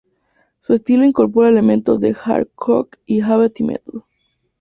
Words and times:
Su 0.61 0.73
estilo 0.73 1.05
incorpora 1.05 1.47
elementos 1.49 1.99
del 1.99 2.17
hard 2.25 2.47
rock 2.57 2.97
y 3.05 3.19
el 3.19 3.25
heavy 3.25 3.63
metal. 3.63 4.03